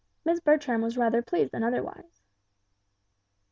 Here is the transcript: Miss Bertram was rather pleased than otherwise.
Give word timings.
Miss 0.25 0.39
Bertram 0.39 0.81
was 0.81 0.97
rather 0.97 1.21
pleased 1.21 1.51
than 1.51 1.61
otherwise. 1.63 2.23